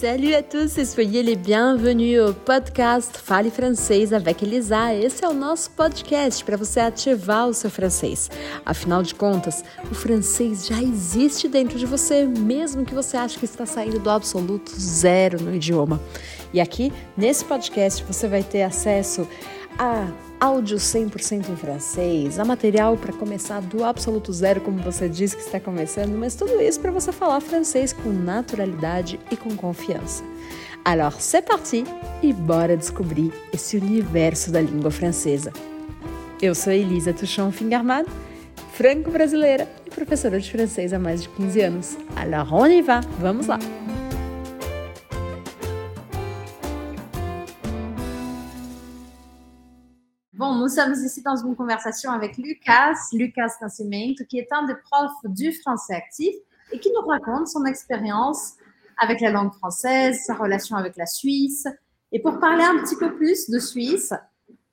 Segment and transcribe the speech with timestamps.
[0.00, 4.94] Salut à tous soyez les bienvenus au podcast Fale Francês avec Elisa.
[4.94, 8.30] Esse é o nosso podcast para você ativar o seu francês.
[8.64, 13.44] Afinal de contas, o francês já existe dentro de você, mesmo que você ache que
[13.44, 16.00] está saindo do absoluto zero no idioma.
[16.50, 19.28] E aqui, nesse podcast, você vai ter acesso
[19.78, 20.08] a
[20.40, 25.42] áudio 100% em francês, a material para começar do absoluto zero, como você disse que
[25.42, 30.24] está começando, mas tudo isso para você falar francês com naturalidade e com confiança.
[30.82, 31.84] Alors, c'est parti
[32.22, 35.52] e bora descobrir esse universo da língua francesa.
[36.40, 38.06] Eu sou Elisa Tuchon Fingerman,
[38.72, 41.98] franco-brasileira e professora de francês há mais de 15 anos.
[42.16, 43.58] Alors, on y va, vamos lá!
[50.40, 54.74] Bon, nous sommes ici dans une conversation avec Lucas, Lucas Nascimento, qui est un des
[54.74, 56.34] profs du français actif
[56.72, 58.54] et qui nous raconte son expérience
[58.96, 61.68] avec la langue française, sa relation avec la Suisse.
[62.10, 64.14] Et pour parler un petit peu plus de Suisse,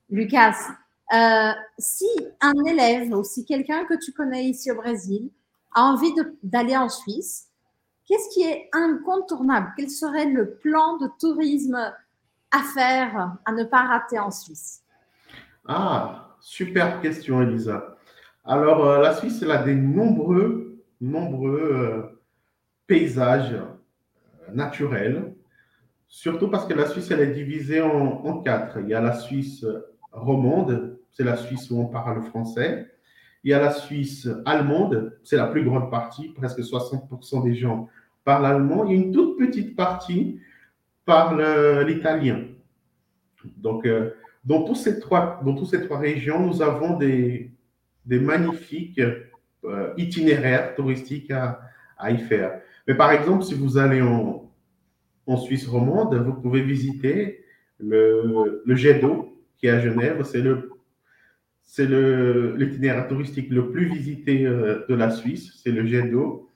[0.09, 0.55] Lucas,
[1.13, 2.07] euh, si
[2.39, 5.29] un élève ou si quelqu'un que tu connais ici au Brésil
[5.75, 6.13] a envie
[6.43, 7.49] d'aller en Suisse,
[8.07, 9.73] qu'est-ce qui est incontournable?
[9.75, 11.75] Quel serait le plan de tourisme
[12.51, 14.81] à faire, à ne pas rater en Suisse?
[15.67, 17.97] Ah, super question, Elisa.
[18.45, 22.21] Alors, euh, la Suisse, elle a des nombreux, nombreux euh,
[22.87, 25.35] paysages euh, naturels,
[26.07, 28.79] surtout parce que la Suisse, elle est divisée en, quatre.
[28.79, 29.65] Il y a la Suisse
[30.13, 32.89] romande, c'est la Suisse où on parle français.
[33.43, 37.89] Il y a la Suisse allemande, c'est la plus grande partie, presque 60% des gens
[38.23, 38.85] parlent allemand.
[38.85, 40.39] Il y a une toute petite partie
[41.05, 41.41] parle
[41.85, 42.45] l'italien.
[43.57, 43.85] Donc,
[44.47, 47.51] dans, tous ces trois, dans toutes ces trois régions, nous avons des,
[48.05, 49.01] des magnifiques
[49.65, 51.59] euh, itinéraires touristiques à,
[51.97, 52.61] à, y faire.
[52.87, 54.49] Mais par exemple, si vous allez en,
[55.25, 57.43] en Suisse romande, vous pouvez visiter
[57.77, 60.23] le, le jet d'eau qui est à Genève.
[60.23, 60.71] C'est le
[62.55, 66.49] l'itinéraire touristique le plus visité euh, de la Suisse, c'est le jet d'eau.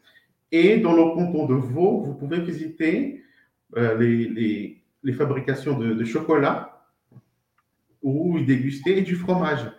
[0.53, 3.21] Et dans le canton de Vaud, vous pouvez visiter
[3.75, 6.80] euh, les, les, les, fabrications de chocolat
[8.01, 9.71] ou y déguster et du fromage.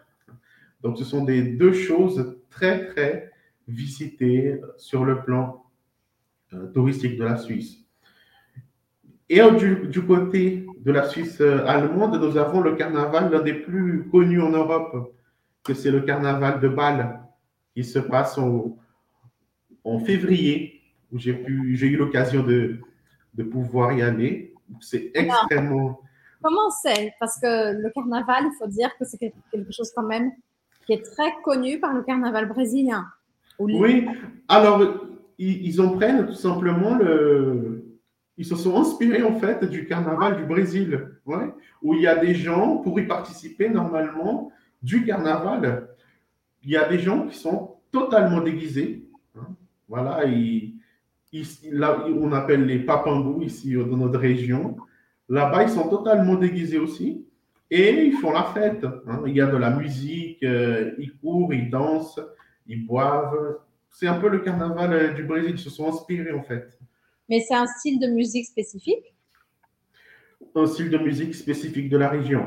[0.82, 3.30] Donc, ce sont des deux choses très, très
[3.68, 5.64] visitées sur le plan
[6.52, 7.78] euh, touristique de la Suisse.
[9.28, 13.54] Et du, du, côté de la Suisse euh, allemande, nous avons le carnaval, l'un des
[13.54, 15.14] plus connus en Europe,
[15.64, 17.20] que c'est le carnaval de Bâle,
[17.74, 18.76] qui se passe en,
[19.84, 22.80] en février, où j'ai eu l'occasion de,
[23.34, 24.54] de pouvoir y aller.
[24.80, 26.00] C'est extrêmement
[26.42, 27.12] Comment c'est?
[27.20, 30.32] Parce que le carnaval, il faut dire que c'est quelque chose quand même
[30.86, 33.06] qui est très connu par le carnaval brésilien.
[33.58, 34.06] Oui,
[34.48, 35.06] alors
[35.38, 37.84] ils, en prennent tout simplement le.
[38.38, 42.16] Ils se sont inspirés en fait du carnaval du Brésil, ouais, où il y a
[42.16, 44.50] des gens pour y participer normalement
[44.82, 45.88] du carnaval.
[46.62, 49.06] Il y a des gens qui sont totalement déguisés.
[49.36, 49.48] Hein,
[49.86, 50.22] voilà,
[51.70, 54.76] là, on appelle les papambous ici dans notre région.
[55.28, 57.26] Là-bas, ils sont totalement déguisés aussi.
[57.70, 58.84] Et ils font la fête.
[58.84, 59.22] Hein.
[59.26, 62.20] Il y a de la musique, euh, ils courent, ils dansent,
[62.66, 63.60] ils boivent.
[63.88, 65.52] C'est un peu le carnaval euh, du Brésil.
[65.54, 66.78] Ils se sont inspirés en fait.
[67.30, 69.14] Mais c'est un style de musique spécifique?
[70.54, 72.44] Un style de musique spécifique de la région,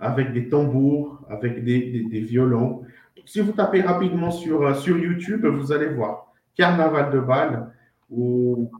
[0.00, 2.82] avec des tambours, avec des, des, violons.
[3.26, 7.74] Si vous tapez rapidement sur, euh, sur YouTube, vous allez voir Carnaval de Bâle,
[8.10, 8.70] où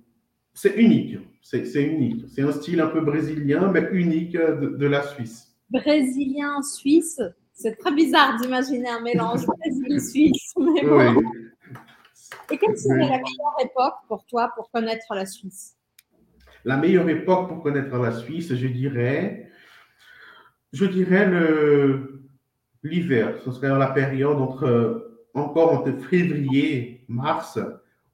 [0.54, 1.18] c'est unique.
[1.42, 2.24] C'est unique.
[2.28, 5.54] C'est un style un peu brésilien, mais unique de, la Suisse.
[5.70, 7.20] Brésilien-suisse
[7.52, 10.54] C'est très bizarre d'imaginer un mélange Brésil-Suisse.
[10.56, 11.04] Oui.
[12.50, 15.76] Et quelle serait la meilleure époque pour toi pour connaître la Suisse?
[16.64, 19.50] La meilleure époque pour connaître la Suisse, je dirais,
[20.72, 21.28] je dirais
[22.82, 23.40] l'hiver.
[23.44, 27.58] Ce serait la période entre encore entre février, mars,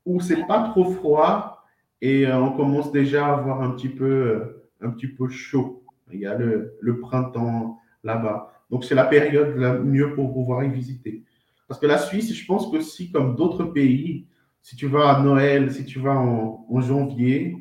[0.07, 1.58] où c'est pas trop froid
[2.01, 5.83] et euh, on commence déjà à avoir un petit peu, euh, un petit peu chaud.
[6.13, 8.53] Il y a le, le printemps là-bas.
[8.71, 11.25] Donc, c'est la période la mieux pour pouvoir y visiter.
[11.67, 14.27] Parce que la Suisse, je pense que si, comme d'autres pays,
[14.63, 17.57] si tu vas à Noël, si tu vas en, en janvier,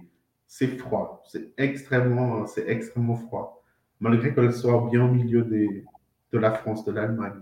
[0.46, 1.24] c'est froid.
[1.28, 3.64] C'est extrêmement, extrêmement froid.
[4.00, 7.42] Malgré qu'elle soit bien au milieu de la France, de l'Allemagne.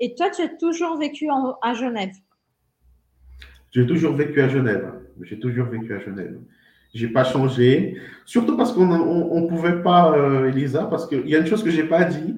[0.00, 1.28] Et toi, tu as toujours vécu
[1.62, 2.14] à Genève?
[3.74, 4.92] J'ai toujours vécu à Genève.
[5.22, 6.38] J'ai toujours vécu à Genève.
[6.94, 7.96] J'ai pas changé.
[8.24, 11.70] Surtout parce qu'on ne pouvait pas, euh, Elisa, parce qu'il y a une chose que
[11.70, 12.36] j'ai pas dit,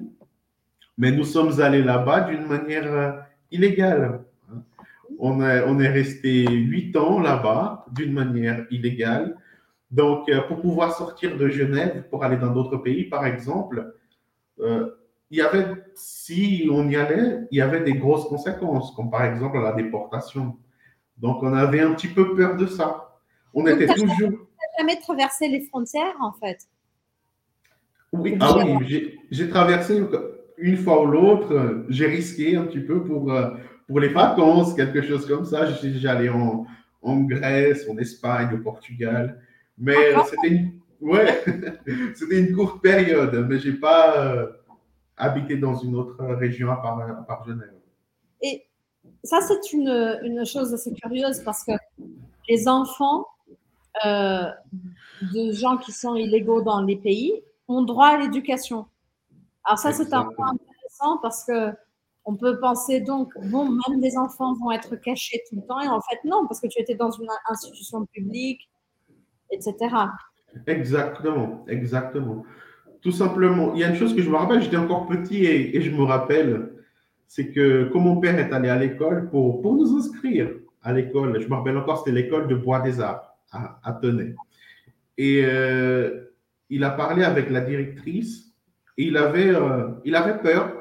[0.97, 3.11] mais nous sommes allés là-bas d'une manière euh,
[3.51, 4.23] illégale.
[5.19, 9.35] On est, on est resté huit ans là-bas d'une manière illégale.
[9.91, 13.93] Donc, euh, pour pouvoir sortir de Genève, pour aller dans d'autres pays, par exemple,
[14.59, 19.23] il y avait, si on y allait, il y avait des grosses conséquences, comme par
[19.23, 20.57] exemple la déportation.
[21.17, 23.19] Donc, on avait un petit peu peur de ça.
[23.53, 24.31] On Donc, était toujours.
[24.77, 26.59] jamais traversé les frontières, en fait?
[28.13, 30.01] Oui, ah oui, j'ai- traversé
[30.57, 33.51] une fois ou l'autre, j'ai risqué un petit peu pour, euh,
[33.87, 35.67] pour les vacances, quelque chose comme ça.
[36.05, 36.65] Allé en,
[37.01, 39.41] en Grèce, en Espagne, au Portugal.
[39.77, 41.43] Mais euh, c'était une, ouais,
[42.15, 44.47] c'était une courte période, mais j'ai pas euh,
[45.17, 47.73] habité dans une autre région à part, à part Genève.
[48.41, 48.66] Et
[49.27, 51.73] ça, c'est une, une chose assez curieuse parce que
[52.47, 53.27] les enfants
[54.05, 54.45] euh,
[55.33, 57.33] de gens qui sont illégaux dans les pays
[57.67, 58.85] ont droit à l'éducation.
[59.65, 61.71] Alors ça, c'est un point intéressant parce que
[62.23, 65.87] on peut penser donc, bon, même les enfants vont être cachés tout le temps, et
[65.87, 68.69] en fait, non, parce que tu étais dans une institution publique,
[69.49, 69.75] etc.
[70.67, 72.43] Exactement, exactement.
[73.01, 75.77] Tout simplement, il y a une chose que je me rappelle, j'étais encore petit et,
[75.77, 76.73] et je me rappelle,
[77.27, 80.49] c'est que quand mon père est allé à l'école pour, pour nous inscrire
[80.81, 84.33] à l'école, je me rappelle encore, c'était l'école de Bois des Arts à, à Tenay.
[85.17, 86.31] Et euh,
[86.69, 88.53] il a parlé avec la directrice
[88.97, 90.73] et il avait, euh, il avait peur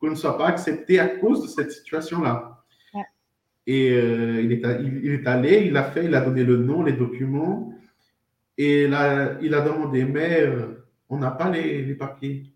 [0.00, 2.62] qu'on ne soit pas accepté à cause de cette situation-là.
[2.94, 3.04] Ouais.
[3.66, 6.58] Et euh, il, est, il, il est allé, il a fait, il a donné le
[6.58, 7.72] nom, les documents.
[8.56, 10.46] Et là, il a demandé, mais
[11.08, 12.52] on n'a pas les, les papiers.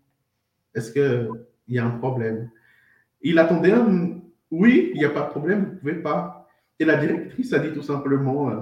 [0.75, 1.29] Est-ce qu'il
[1.69, 2.49] y a un problème?
[3.23, 4.13] Il attendait un
[4.53, 6.47] oui, il n'y a pas de problème, vous ne pouvez pas.
[6.79, 8.61] Et la directrice a dit tout simplement, euh,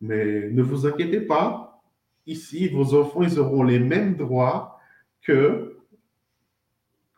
[0.00, 1.82] mais ne vous inquiétez pas,
[2.26, 4.80] ici, vos enfants, ils auront les mêmes droits
[5.22, 5.76] que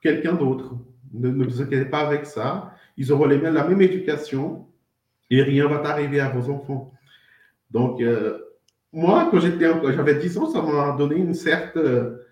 [0.03, 0.75] quelqu'un d'autre.
[1.13, 2.75] Ne, ne vous inquiétez pas avec ça.
[2.97, 4.67] Ils auront la même éducation
[5.31, 6.93] et rien va t'arriver à vos enfants.
[7.71, 8.39] Donc, euh,
[8.93, 12.27] moi, quand j'avais 10 ans, ça m'a donné une certaine euh,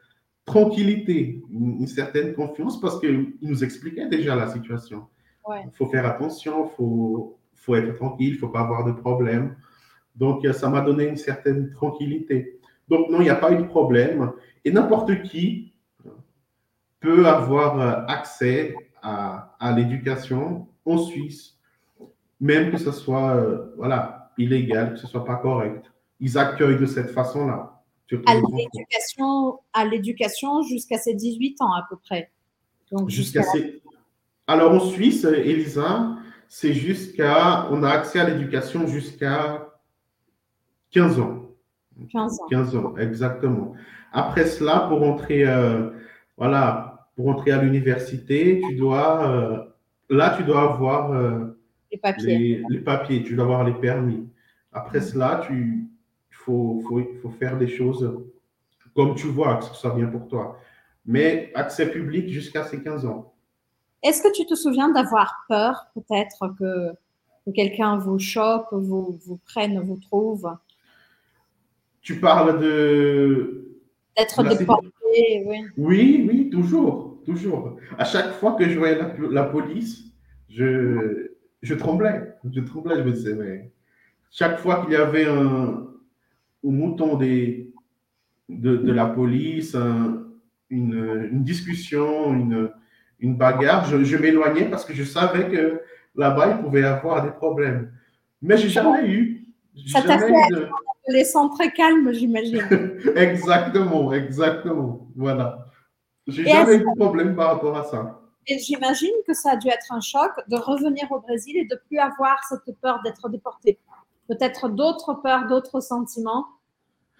[0.46, 5.06] tranquillité, une, certaine confiance parce qu'il nous expliquait déjà la situation.
[5.46, 5.62] Ouais.
[5.64, 8.92] Il faut faire attention, il faut, faut être tranquille, il ne faut pas avoir de
[8.92, 9.56] problème.
[10.14, 12.58] Donc, euh, ça m'a donné une certaine tranquillité.
[12.88, 14.32] Donc, non, il n'y a pas eu de problème.
[14.64, 15.74] Et n'importe qui
[17.00, 21.58] peut avoir euh, accès à, à l'éducation en Suisse,
[22.40, 25.84] même que ce soit euh, voilà, illégal, que ce soit pas correct.
[26.20, 27.75] Ils accueillent de cette façon-là.
[29.72, 32.30] À l'éducation, jusqu'à ses 18 ans à peu près.
[33.08, 33.82] Jusqu'à ces...
[34.46, 36.16] Alors en Suisse, Elisa,
[36.48, 37.68] c'est jusqu'à.
[37.70, 39.68] On a accès à l'éducation jusqu'à
[40.92, 41.42] 15 ans.
[42.12, 42.46] 15 ans.
[42.50, 43.74] 15 ans, exactement.
[44.12, 45.90] Après cela, pour entrer, euh,
[46.36, 49.64] voilà, pour entrer à l'université, tu dois, euh,
[50.10, 51.58] là, tu dois avoir euh,
[51.90, 52.38] les papiers.
[52.38, 54.28] les, les papiers, tu dois avoir les permis.
[54.72, 55.88] Après cela, tu,
[56.46, 58.08] faut, faut, faut faire des choses
[58.94, 60.58] comme tu vois, que ce soit bien pour toi.
[61.04, 63.34] Mais accès public jusqu'à ces 15 ans.
[64.02, 66.92] Est-ce que tu te souviens d'avoir peur peut-être que,
[67.44, 70.50] que quelqu'un vous chope, vous, vous prenne, vous trouve,
[72.00, 73.68] Tu parles de,
[74.16, 74.88] d'être déporté
[75.46, 75.64] oui.
[75.76, 77.76] Oui, oui, toujours, toujours.
[77.98, 80.04] À chaque fois que je voyais la, la police,
[80.48, 81.32] je,
[81.62, 82.34] je tremblais.
[82.50, 83.70] Je tremblais, je me disais, mais
[84.30, 85.86] chaque fois qu'il y avait un,
[86.62, 87.72] au mouton des,
[88.48, 90.24] de, de la police, un-
[90.70, 92.70] une, une discussion, une,
[93.20, 95.80] une bagarre, je, je m'éloignais parce que je savais que
[96.16, 97.92] là-bas, il pouvait y avoir des problèmes.
[98.42, 99.46] Mais j'ai jamais eu.
[99.86, 100.68] Ça t'a fait eu de-
[101.08, 102.60] Adolescent très calme, j'imagine.
[103.16, 105.06] Exactement, exactement.
[105.14, 105.66] Voilà.
[106.26, 108.20] J'ai jamais eu de problème par rapport à ça.
[108.48, 111.80] Et j'imagine que ça a dû être un choc de revenir au Brésil et de
[111.86, 113.78] plus avoir cette peur d'être déporté.
[114.28, 116.46] Peut-être d'autres peurs, d'autres sentiments,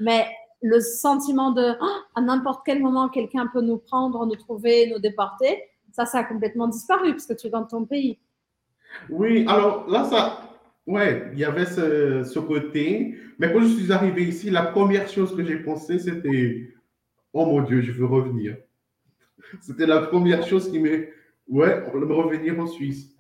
[0.01, 0.27] mais
[0.63, 4.99] le sentiment de Ah, à n'importe quel moment quelqu'un peut nous prendre, nous trouver, nous
[4.99, 8.19] déporter, ça, ça a complètement disparu parce que tu es dans ton pays.
[9.11, 10.41] Oui, alors là, ça,
[10.87, 13.17] ouais, il y avait ce, côté.
[13.39, 16.75] Mais quand je suis arrivé ici, la première chose que j'ai pensé, c'était,
[17.33, 18.57] oh mon Dieu, je veux revenir.
[19.61, 21.13] C'était la première chose qui m'est,
[21.49, 23.15] ouais, revenir en Suisse.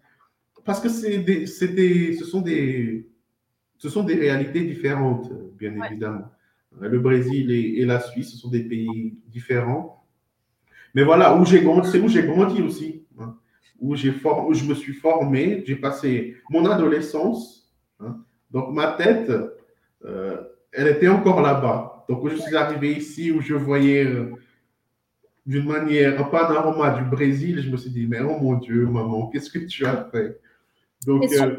[0.64, 3.08] Parce que c'est des, des- ce sont des,
[3.78, 5.86] ce sont des réalités différentes, bien Ouais.
[5.88, 6.30] évidemment.
[6.80, 10.04] Le Brésil et, et la Suisse, ce sont des pays différents.
[10.94, 13.36] Mais voilà, où j'ai grandi, c'est où j'ai grandi aussi, hein,
[13.78, 17.70] où, j'ai for- où je me suis formé, j'ai passé mon adolescence.
[18.00, 18.18] hein.
[18.50, 19.30] donc ma tête,
[20.04, 20.36] euh,
[20.72, 22.04] elle était encore là-bas.
[22.08, 24.32] Donc quand je suis arrivé ici, où je voyais euh,
[25.46, 29.28] d'une manière un panorama du Brésil, je me suis dit, mais oh mon Dieu, maman,
[29.28, 30.40] qu'est-ce que tu as fait?
[31.06, 31.56] Donc, euh,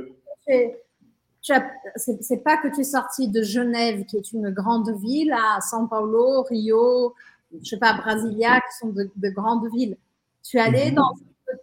[1.95, 5.87] c'est pas que tu es sorti de Genève, qui est une grande ville, à São
[5.87, 7.13] Paulo, Rio,
[7.61, 9.97] je sais pas, Brasilia, qui sont de, grandes villes.
[10.43, 10.95] Tu es allé mhm.
[10.95, 11.11] dans,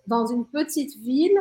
[0.07, 1.39] dans une petite ville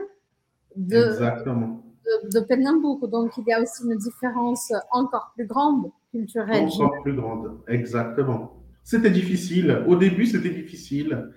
[0.75, 1.83] de, Exactement.
[2.05, 3.07] de, de Pernambuco.
[3.07, 6.67] Donc, il y a aussi une différence encore plus grande culturelle.
[6.73, 8.63] Encore plus grande, exactement.
[8.83, 9.83] C'était difficile.
[9.87, 11.31] Au début, c'était difficile.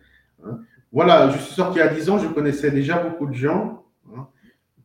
[0.45, 0.59] Hein.
[0.93, 3.85] Voilà, je suis sorti à 10 ans, je connaissais déjà beaucoup de gens.
[4.15, 4.27] Hein.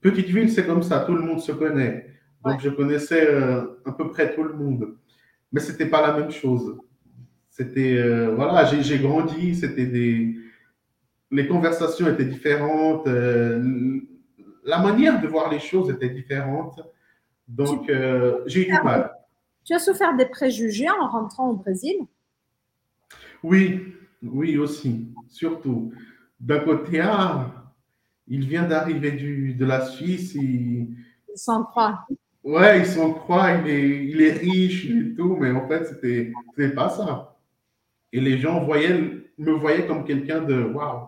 [0.01, 2.10] Petite ville, c'est comme ça, tout le monde se connaît.
[2.43, 4.95] Donc, je connaissais euh, à peu près tout le monde.
[5.51, 6.77] Mais ce n'était pas la même chose.
[7.49, 10.35] C'était, euh, voilà, j'ai grandi, c'était des.
[11.29, 14.01] Les conversations étaient différentes, euh,
[14.65, 16.81] la manière de voir les choses était différente.
[17.47, 17.89] Donc,
[18.47, 19.11] j'ai eu du mal.
[19.63, 21.95] Tu as souffert des préjugés en rentrant au Brésil?
[23.43, 23.81] Oui,
[24.23, 25.93] oui aussi, surtout.
[26.39, 27.47] D'un côté, ah,
[28.27, 29.11] il vient d'arriver
[29.53, 30.35] de la Suisse.
[30.35, 30.95] Il,
[31.33, 32.05] il s'en croit.
[32.43, 36.31] Ouais, il s'en croit, il est, il est riche et tout, mais en fait, c'était
[36.73, 37.37] pas ça.
[38.11, 41.07] Et les gens me voyaient comme quelqu'un de waouh,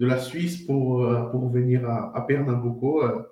[0.00, 3.04] de la Suisse pour, euh, pour venir à, à Pernambuco.
[3.04, 3.22] Euh,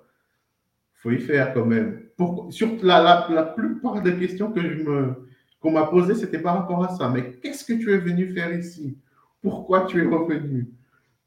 [0.93, 2.03] faut y faire quand même.
[2.15, 5.27] Pour, sur la, la, la plupart des questions que je me
[5.59, 7.09] qu'on m'a posées, c'était par rapport à ça.
[7.09, 8.97] Mais qu'est-ce que tu es venu faire ici?
[9.41, 10.69] Pourquoi tu es revenu?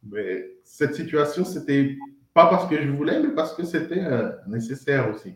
[0.03, 1.97] Mais cette situation, c'était
[2.33, 5.35] pas parce que je voulais, mais parce que c'était euh, nécessaire aussi.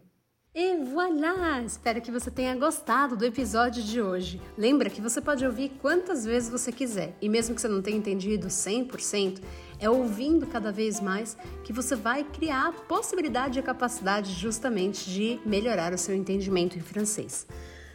[0.60, 1.62] E voilà!
[1.62, 4.40] Espero que você tenha gostado do episódio de hoje.
[4.56, 7.96] Lembra que você pode ouvir quantas vezes você quiser, e mesmo que você não tenha
[7.96, 9.40] entendido 100%,
[9.78, 15.08] é ouvindo cada vez mais que você vai criar a possibilidade e a capacidade justamente
[15.08, 17.46] de melhorar o seu entendimento em francês.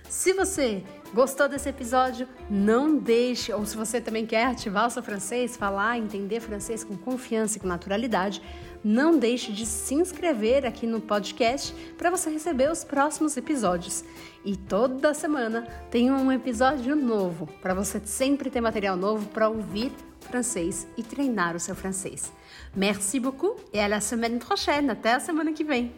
[0.10, 0.84] Se você
[1.14, 5.98] gostou desse episódio, não deixe, ou se você também quer ativar o seu francês, falar,
[5.98, 8.42] entender francês com confiança e com naturalidade,
[8.84, 14.04] não deixe de se inscrever aqui no podcast para você receber os próximos episódios.
[14.44, 19.92] E toda semana tem um episódio novo para você sempre ter material novo para ouvir
[20.20, 22.32] francês e treinar o seu francês.
[22.76, 24.90] Merci beaucoup et à la semaine prochaine.
[24.90, 25.94] Até a semana que vem.